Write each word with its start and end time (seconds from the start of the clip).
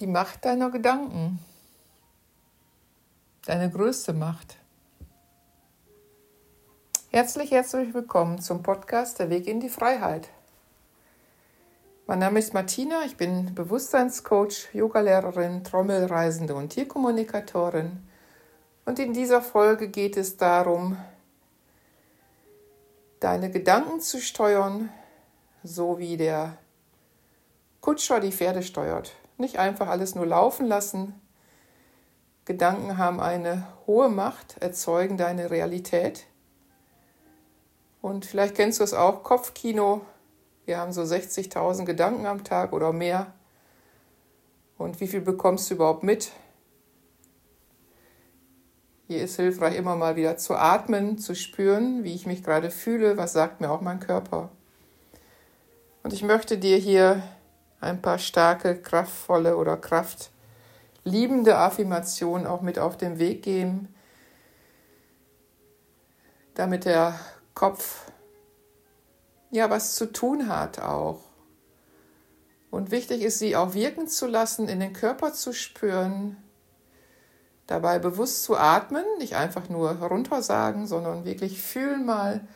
Die 0.00 0.06
Macht 0.06 0.44
deiner 0.44 0.70
Gedanken. 0.70 1.40
Deine 3.46 3.68
größte 3.68 4.12
Macht. 4.12 4.56
Herzlich, 7.10 7.50
herzlich 7.50 7.92
willkommen 7.94 8.40
zum 8.40 8.62
Podcast 8.62 9.18
Der 9.18 9.28
Weg 9.28 9.48
in 9.48 9.58
die 9.58 9.68
Freiheit. 9.68 10.28
Mein 12.06 12.20
Name 12.20 12.38
ist 12.38 12.54
Martina, 12.54 13.02
ich 13.06 13.16
bin 13.16 13.56
Bewusstseinscoach, 13.56 14.72
Yogalehrerin, 14.72 15.64
Trommelreisende 15.64 16.54
und 16.54 16.68
Tierkommunikatorin. 16.68 17.98
Und 18.84 19.00
in 19.00 19.12
dieser 19.12 19.42
Folge 19.42 19.88
geht 19.88 20.16
es 20.16 20.36
darum, 20.36 20.96
deine 23.18 23.50
Gedanken 23.50 24.00
zu 24.00 24.20
steuern, 24.20 24.90
so 25.64 25.98
wie 25.98 26.16
der 26.16 26.56
Kutscher 27.80 28.20
die 28.20 28.32
Pferde 28.32 28.62
steuert. 28.62 29.12
Nicht 29.36 29.58
einfach 29.58 29.88
alles 29.88 30.14
nur 30.14 30.26
laufen 30.26 30.66
lassen. 30.66 31.14
Gedanken 32.44 32.98
haben 32.98 33.20
eine 33.20 33.66
hohe 33.86 34.08
Macht, 34.08 34.56
erzeugen 34.60 35.16
deine 35.16 35.50
Realität. 35.50 36.26
Und 38.00 38.26
vielleicht 38.26 38.54
kennst 38.54 38.80
du 38.80 38.84
es 38.84 38.94
auch, 38.94 39.22
Kopfkino. 39.22 40.00
Wir 40.64 40.78
haben 40.78 40.92
so 40.92 41.02
60.000 41.02 41.84
Gedanken 41.84 42.26
am 42.26 42.44
Tag 42.44 42.72
oder 42.72 42.92
mehr. 42.92 43.32
Und 44.76 45.00
wie 45.00 45.08
viel 45.08 45.20
bekommst 45.20 45.70
du 45.70 45.74
überhaupt 45.74 46.02
mit? 46.02 46.30
Hier 49.06 49.22
ist 49.22 49.36
hilfreich, 49.36 49.74
immer 49.76 49.96
mal 49.96 50.16
wieder 50.16 50.36
zu 50.36 50.54
atmen, 50.54 51.18
zu 51.18 51.34
spüren, 51.34 52.04
wie 52.04 52.14
ich 52.14 52.26
mich 52.26 52.44
gerade 52.44 52.70
fühle, 52.70 53.16
was 53.16 53.32
sagt 53.32 53.60
mir 53.60 53.70
auch 53.70 53.80
mein 53.80 54.00
Körper. 54.00 54.50
Und 56.02 56.12
ich 56.12 56.22
möchte 56.22 56.58
dir 56.58 56.76
hier 56.76 57.22
ein 57.80 58.02
paar 58.02 58.18
starke, 58.18 58.80
kraftvolle 58.80 59.56
oder 59.56 59.76
kraftliebende 59.76 61.56
Affirmationen 61.56 62.46
auch 62.46 62.60
mit 62.60 62.78
auf 62.78 62.96
den 62.96 63.18
Weg 63.18 63.42
geben, 63.42 63.94
damit 66.54 66.84
der 66.84 67.18
Kopf 67.54 68.10
ja 69.50 69.70
was 69.70 69.94
zu 69.94 70.12
tun 70.12 70.48
hat 70.48 70.80
auch. 70.80 71.20
Und 72.70 72.90
wichtig 72.90 73.22
ist, 73.22 73.38
sie 73.38 73.56
auch 73.56 73.74
wirken 73.74 74.08
zu 74.08 74.26
lassen, 74.26 74.68
in 74.68 74.80
den 74.80 74.92
Körper 74.92 75.32
zu 75.32 75.54
spüren, 75.54 76.36
dabei 77.66 77.98
bewusst 77.98 78.44
zu 78.44 78.56
atmen, 78.56 79.04
nicht 79.18 79.36
einfach 79.36 79.68
nur 79.68 79.90
runter 80.02 80.42
sagen, 80.42 80.86
sondern 80.86 81.24
wirklich 81.24 81.62
fühlen 81.62 82.04
mal, 82.04 82.46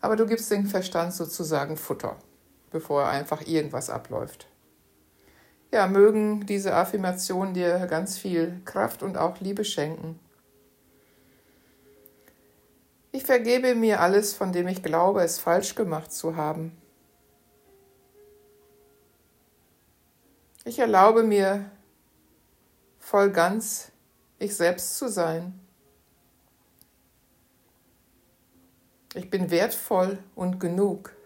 aber 0.00 0.16
du 0.16 0.26
gibst 0.26 0.50
dem 0.50 0.66
Verstand 0.66 1.12
sozusagen 1.12 1.76
Futter 1.76 2.16
bevor 2.70 3.06
einfach 3.06 3.46
irgendwas 3.46 3.90
abläuft. 3.90 4.48
Ja, 5.72 5.86
mögen 5.86 6.46
diese 6.46 6.74
Affirmationen 6.74 7.54
dir 7.54 7.86
ganz 7.86 8.18
viel 8.18 8.60
Kraft 8.64 9.02
und 9.02 9.16
auch 9.16 9.40
Liebe 9.40 9.64
schenken. 9.64 10.18
Ich 13.12 13.24
vergebe 13.24 13.74
mir 13.74 14.00
alles, 14.00 14.34
von 14.34 14.52
dem 14.52 14.68
ich 14.68 14.82
glaube, 14.82 15.22
es 15.22 15.38
falsch 15.38 15.74
gemacht 15.74 16.12
zu 16.12 16.36
haben. 16.36 16.76
Ich 20.64 20.78
erlaube 20.78 21.22
mir 21.22 21.70
voll 22.98 23.30
ganz 23.30 23.92
ich 24.38 24.54
selbst 24.54 24.98
zu 24.98 25.08
sein. 25.08 25.58
Ich 29.14 29.30
bin 29.30 29.50
wertvoll 29.50 30.18
und 30.34 30.60
genug. 30.60 31.16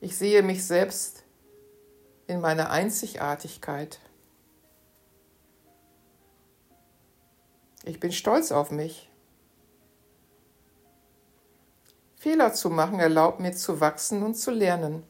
Ich 0.00 0.16
sehe 0.16 0.42
mich 0.42 0.64
selbst 0.66 1.24
in 2.26 2.40
meiner 2.40 2.70
Einzigartigkeit. 2.70 4.00
Ich 7.84 8.00
bin 8.00 8.12
stolz 8.12 8.50
auf 8.50 8.70
mich. 8.70 9.10
Fehler 12.16 12.52
zu 12.52 12.70
machen 12.70 12.98
erlaubt 12.98 13.40
mir 13.40 13.52
zu 13.52 13.80
wachsen 13.80 14.22
und 14.22 14.34
zu 14.34 14.50
lernen. 14.50 15.02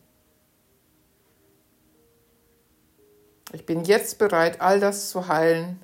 Ich 3.53 3.67
bin 3.67 3.85
jetzt 3.85 4.19
bereit, 4.19 4.61
all 4.61 4.79
das 4.79 5.11
zu 5.11 5.27
heilen, 5.27 5.83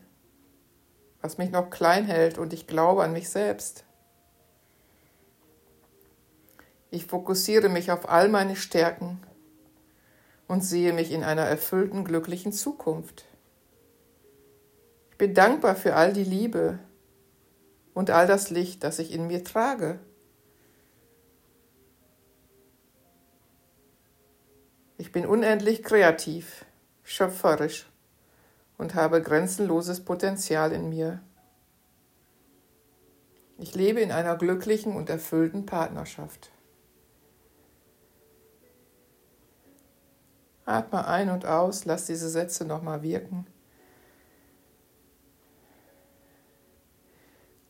was 1.21 1.37
mich 1.37 1.51
noch 1.51 1.71
klein 1.71 2.07
hält 2.07 2.39
und 2.39 2.53
ich 2.53 2.69
glaube 2.69 3.03
an 3.03 3.13
mich 3.13 3.29
selbst. 3.29 3.86
Ich 6.91 7.07
fokussiere 7.07 7.69
mich 7.69 7.91
auf 7.91 8.09
all 8.09 8.29
meine 8.29 8.57
Stärken 8.57 9.21
und 10.47 10.63
sehe 10.65 10.93
mich 10.93 11.11
in 11.11 11.25
einer 11.25 11.43
erfüllten, 11.43 12.05
glücklichen 12.05 12.53
Zukunft. 12.53 13.25
Ich 15.11 15.19
bin 15.19 15.35
dankbar 15.35 15.75
für 15.75 15.97
all 15.97 16.13
die 16.13 16.25
Liebe 16.25 16.79
und 17.95 18.11
all 18.11 18.27
das 18.27 18.51
Licht, 18.51 18.85
das 18.85 18.99
ich 18.99 19.13
in 19.13 19.27
mir 19.27 19.43
trage. 19.43 19.99
Ich 24.99 25.13
bin 25.13 25.27
unendlich 25.27 25.83
kreativ, 25.83 26.65
schöpferisch 27.03 27.87
und 28.79 28.95
habe 28.95 29.23
grenzenloses 29.23 30.05
Potenzial 30.05 30.73
in 30.73 30.89
mir. 30.89 31.23
Ich 33.59 33.75
lebe 33.75 34.01
in 34.01 34.13
einer 34.13 34.37
glücklichen 34.37 34.95
und 34.95 35.09
erfüllten 35.09 35.65
Partnerschaft. 35.65 36.51
Atme 40.67 41.07
ein 41.07 41.31
und 41.31 41.47
aus, 41.47 41.85
lass 41.85 42.07
diese 42.07 42.29
Sätze 42.29 42.65
nochmal 42.65 43.03
wirken. 43.03 43.47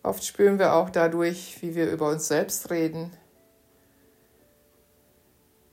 Oft 0.02 0.24
spüren 0.24 0.58
wir 0.58 0.72
auch 0.74 0.88
dadurch, 0.88 1.60
wie 1.60 1.74
wir 1.74 1.90
über 1.90 2.08
uns 2.08 2.28
selbst 2.28 2.70
reden, 2.70 3.12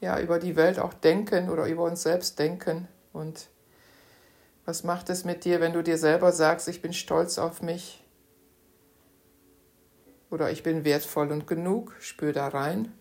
ja, 0.02 0.20
über 0.20 0.38
die 0.38 0.58
Welt 0.58 0.80
auch 0.80 0.94
denken 0.94 1.50
oder 1.50 1.66
über 1.68 1.84
uns 1.84 2.04
selbst 2.04 2.38
denken. 2.40 2.90
Und 3.14 3.50
was 4.66 4.84
macht 4.84 5.10
es 5.10 5.24
mit 5.24 5.46
dir, 5.46 5.62
wenn 5.62 5.72
du 5.72 5.82
dir 5.82 5.98
selber 5.98 6.34
sagst, 6.34 6.68
ich 6.68 6.82
bin 6.82 6.94
stolz 6.94 7.38
auf 7.38 7.62
mich 7.62 8.04
oder 10.30 10.52
ich 10.52 10.62
bin 10.62 10.84
wertvoll 10.84 11.32
und 11.32 11.48
genug? 11.48 11.96
Spür 12.00 12.34
da 12.34 12.50
rein. 12.50 12.92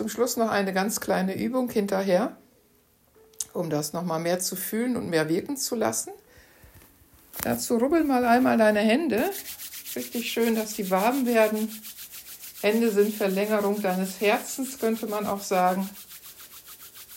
Zum 0.00 0.08
Schluss 0.08 0.38
noch 0.38 0.48
eine 0.48 0.72
ganz 0.72 0.98
kleine 1.00 1.36
Übung 1.36 1.68
hinterher, 1.68 2.34
um 3.52 3.68
das 3.68 3.92
nochmal 3.92 4.18
mehr 4.18 4.40
zu 4.40 4.56
fühlen 4.56 4.96
und 4.96 5.10
mehr 5.10 5.28
wirken 5.28 5.58
zu 5.58 5.74
lassen. 5.74 6.10
Dazu 7.42 7.76
rubbel 7.76 8.04
mal 8.04 8.24
einmal 8.24 8.56
deine 8.56 8.80
Hände. 8.80 9.28
Richtig 9.94 10.32
schön, 10.32 10.54
dass 10.54 10.72
die 10.72 10.90
warm 10.90 11.26
werden. 11.26 11.68
Hände 12.62 12.90
sind 12.90 13.14
Verlängerung 13.14 13.82
deines 13.82 14.22
Herzens, 14.22 14.78
könnte 14.78 15.06
man 15.06 15.26
auch 15.26 15.42
sagen. 15.42 15.90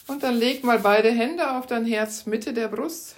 Und 0.07 0.21
dann 0.23 0.35
leg 0.35 0.65
mal 0.65 0.79
beide 0.79 1.09
Hände 1.09 1.51
auf 1.51 1.65
dein 1.65 1.85
Herz, 1.85 2.25
Mitte 2.25 2.51
der 2.51 2.67
Brust, 2.67 3.15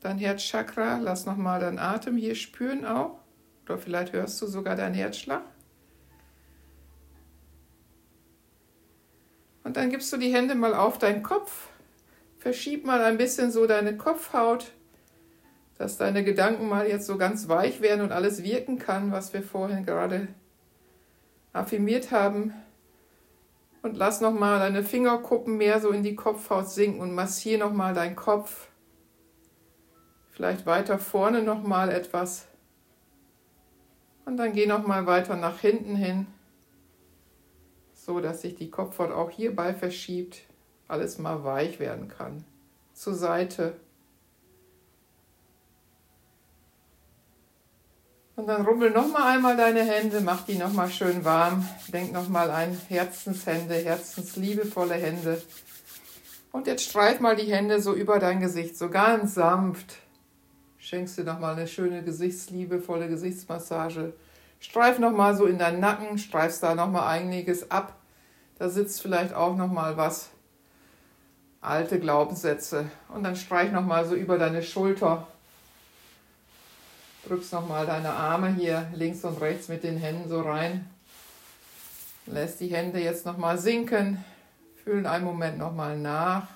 dein 0.00 0.16
Herzchakra. 0.16 1.00
Lass 1.02 1.26
nochmal 1.26 1.60
deinen 1.60 1.78
Atem 1.78 2.16
hier 2.16 2.34
spüren 2.34 2.86
auch. 2.86 3.18
Oder 3.66 3.76
vielleicht 3.76 4.14
hörst 4.14 4.40
du 4.40 4.46
sogar 4.46 4.74
deinen 4.74 4.94
Herzschlag. 4.94 5.42
Und 9.72 9.78
dann 9.78 9.88
gibst 9.88 10.12
du 10.12 10.18
die 10.18 10.34
Hände 10.34 10.54
mal 10.54 10.74
auf 10.74 10.98
deinen 10.98 11.22
Kopf. 11.22 11.70
Verschieb 12.36 12.84
mal 12.84 13.02
ein 13.02 13.16
bisschen 13.16 13.50
so 13.50 13.66
deine 13.66 13.96
Kopfhaut, 13.96 14.70
dass 15.78 15.96
deine 15.96 16.24
Gedanken 16.24 16.68
mal 16.68 16.86
jetzt 16.86 17.06
so 17.06 17.16
ganz 17.16 17.48
weich 17.48 17.80
werden 17.80 18.02
und 18.02 18.12
alles 18.12 18.42
wirken 18.42 18.78
kann, 18.78 19.12
was 19.12 19.32
wir 19.32 19.42
vorhin 19.42 19.86
gerade 19.86 20.28
affirmiert 21.54 22.10
haben. 22.10 22.52
Und 23.80 23.96
lass 23.96 24.20
nochmal 24.20 24.58
deine 24.58 24.82
Fingerkuppen 24.82 25.56
mehr 25.56 25.80
so 25.80 25.88
in 25.88 26.02
die 26.02 26.16
Kopfhaut 26.16 26.68
sinken 26.68 27.00
und 27.00 27.14
massier 27.14 27.56
nochmal 27.56 27.94
deinen 27.94 28.14
Kopf. 28.14 28.68
Vielleicht 30.32 30.66
weiter 30.66 30.98
vorne 30.98 31.42
nochmal 31.42 31.88
etwas. 31.88 32.46
Und 34.26 34.36
dann 34.36 34.52
geh 34.52 34.66
nochmal 34.66 35.06
weiter 35.06 35.34
nach 35.36 35.60
hinten 35.60 35.96
hin 35.96 36.26
so 38.04 38.20
dass 38.20 38.40
sich 38.42 38.56
die 38.56 38.70
Kopfhaut 38.70 39.12
auch 39.12 39.30
hierbei 39.30 39.74
verschiebt, 39.74 40.40
alles 40.88 41.18
mal 41.18 41.44
weich 41.44 41.78
werden 41.78 42.08
kann. 42.08 42.44
Zur 42.94 43.14
Seite. 43.14 43.74
Und 48.34 48.48
dann 48.48 48.66
rubbel 48.66 48.90
noch 48.90 49.06
mal 49.06 49.32
einmal 49.32 49.56
deine 49.56 49.84
Hände, 49.84 50.20
mach 50.20 50.44
die 50.44 50.56
noch 50.56 50.72
mal 50.72 50.90
schön 50.90 51.24
warm. 51.24 51.68
Denk 51.92 52.12
noch 52.12 52.28
mal 52.28 52.50
an 52.50 52.76
Herzenshände, 52.88 53.74
herzensliebevolle 53.74 54.94
Hände. 54.94 55.40
Und 56.50 56.66
jetzt 56.66 56.84
streif 56.84 57.20
mal 57.20 57.36
die 57.36 57.52
Hände 57.52 57.80
so 57.80 57.94
über 57.94 58.18
dein 58.18 58.40
Gesicht, 58.40 58.76
so 58.76 58.90
ganz 58.90 59.34
sanft. 59.34 59.98
Schenkst 60.78 61.18
dir 61.18 61.24
noch 61.24 61.38
mal 61.38 61.54
eine 61.54 61.68
schöne 61.68 62.02
gesichtsliebevolle 62.02 63.08
Gesichtsmassage. 63.08 64.12
Streif 64.62 65.00
noch 65.00 65.10
mal 65.10 65.36
so 65.36 65.46
in 65.46 65.58
deinen 65.58 65.80
Nacken, 65.80 66.18
streifst 66.18 66.62
da 66.62 66.76
noch 66.76 66.88
mal 66.88 67.06
einiges 67.06 67.70
ab. 67.70 67.96
Da 68.60 68.68
sitzt 68.68 69.02
vielleicht 69.02 69.34
auch 69.34 69.56
noch 69.56 69.66
mal 69.66 69.96
was. 69.96 70.30
alte 71.60 71.98
Glaubenssätze. 71.98 72.86
Und 73.08 73.24
dann 73.24 73.36
streich 73.36 73.72
nochmal 73.72 74.06
so 74.06 74.14
über 74.14 74.38
deine 74.38 74.62
Schulter. 74.62 75.26
Drückst 77.26 77.52
nochmal 77.52 77.86
deine 77.86 78.10
Arme 78.10 78.54
hier 78.54 78.86
links 78.94 79.24
und 79.24 79.40
rechts 79.40 79.68
mit 79.68 79.82
den 79.82 79.98
Händen 79.98 80.28
so 80.28 80.40
rein. 80.40 80.88
Lässt 82.26 82.60
die 82.60 82.68
Hände 82.68 83.00
jetzt 83.00 83.26
nochmal 83.26 83.58
sinken. 83.58 84.24
Fühlen 84.84 85.06
einen 85.06 85.24
Moment 85.24 85.58
nochmal 85.58 85.98
nach. 85.98 86.46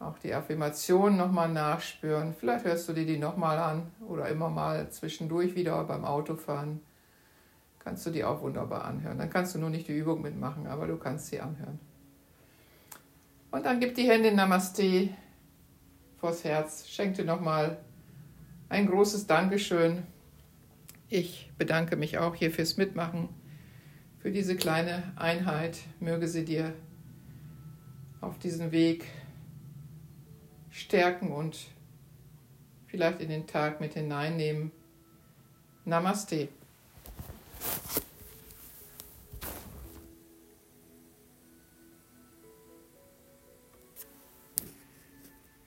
Auch 0.00 0.18
die 0.18 0.32
Affirmation 0.32 1.18
nochmal 1.18 1.50
nachspüren. 1.50 2.32
Vielleicht 2.32 2.64
hörst 2.64 2.88
du 2.88 2.94
dir 2.94 3.04
die 3.04 3.18
nochmal 3.18 3.58
an 3.58 3.90
oder 4.08 4.30
immer 4.30 4.48
mal 4.48 4.90
zwischendurch 4.90 5.54
wieder 5.54 5.84
beim 5.84 6.06
Autofahren. 6.06 6.80
Kannst 7.80 8.06
du 8.06 8.10
die 8.10 8.24
auch 8.24 8.40
wunderbar 8.40 8.86
anhören. 8.86 9.18
Dann 9.18 9.28
kannst 9.28 9.54
du 9.54 9.58
nur 9.58 9.68
nicht 9.68 9.88
die 9.88 9.96
Übung 9.96 10.22
mitmachen, 10.22 10.66
aber 10.66 10.86
du 10.86 10.96
kannst 10.96 11.26
sie 11.26 11.40
anhören. 11.40 11.78
Und 13.50 13.66
dann 13.66 13.78
gib 13.78 13.94
die 13.94 14.08
Hände 14.08 14.32
Namaste 14.32 15.10
vors 16.18 16.44
Herz. 16.44 16.88
Schenk 16.88 17.16
dir 17.16 17.26
nochmal 17.26 17.76
ein 18.70 18.86
großes 18.86 19.26
Dankeschön. 19.26 20.04
Ich 21.08 21.52
bedanke 21.58 21.96
mich 21.96 22.16
auch 22.16 22.34
hier 22.34 22.50
fürs 22.50 22.78
Mitmachen, 22.78 23.28
für 24.18 24.30
diese 24.30 24.56
kleine 24.56 25.12
Einheit. 25.16 25.78
Möge 25.98 26.26
sie 26.26 26.46
dir 26.46 26.72
auf 28.22 28.38
diesem 28.38 28.72
Weg 28.72 29.04
stärken 30.80 31.32
und 31.32 31.58
vielleicht 32.86 33.20
in 33.20 33.28
den 33.28 33.46
Tag 33.46 33.80
mit 33.80 33.94
hineinnehmen. 33.94 34.72
Namaste. 35.84 36.48